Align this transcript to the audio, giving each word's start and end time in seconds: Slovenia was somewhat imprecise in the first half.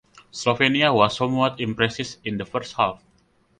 Slovenia 0.33 0.91
was 0.91 1.15
somewhat 1.15 1.59
imprecise 1.59 2.17
in 2.23 2.39
the 2.39 2.45
first 2.47 2.73
half. 2.75 3.03